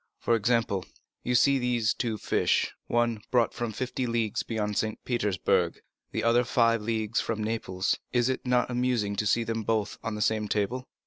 For 0.17 0.35
example, 0.35 0.83
you 1.21 1.35
see 1.35 1.59
these 1.59 1.93
two 1.93 2.17
fish; 2.17 2.73
one 2.87 3.21
brought 3.29 3.53
from 3.53 3.71
fifty 3.71 4.07
leagues 4.07 4.41
beyond 4.41 4.75
St. 4.75 4.97
Petersburg, 5.05 5.79
the 6.11 6.23
other 6.23 6.43
five 6.43 6.81
leagues 6.81 7.21
from 7.21 7.43
Naples. 7.43 7.99
Is 8.11 8.27
it 8.27 8.43
not 8.47 8.71
amusing 8.71 9.15
to 9.17 9.27
see 9.27 9.43
them 9.43 9.61
both 9.61 9.99
on 10.03 10.15
the 10.15 10.21
same 10.23 10.47
table?" 10.47 10.87